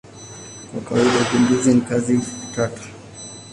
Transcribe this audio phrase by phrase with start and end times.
[0.69, 2.13] Kwa kawaida ugunduzi ni kazi
[2.55, 2.85] tata.